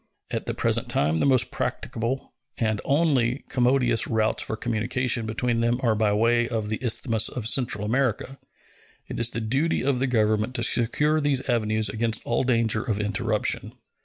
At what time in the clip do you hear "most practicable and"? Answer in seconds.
1.27-2.81